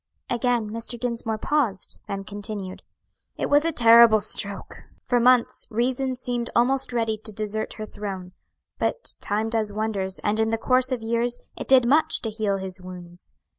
[0.31, 0.99] Again Mr.
[0.99, 2.81] Dinsmore paused, then continued:
[3.37, 4.85] "It was a terrible stroke!
[5.05, 8.31] For months, reason seemed almost ready to desert her throne;
[8.79, 12.57] but time does wonders, and in the course of years it did much to heal
[12.57, 13.35] his wounds.